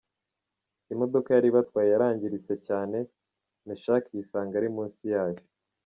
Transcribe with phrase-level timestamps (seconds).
[0.93, 2.97] Imodoka yari ibatwaye yarangirtse cyane,
[3.67, 5.41] Meshak yisanga ari munsi yayo.